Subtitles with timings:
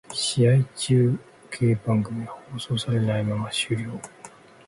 [0.09, 1.15] 試合中
[1.51, 4.01] 継番組は放送されないまま終了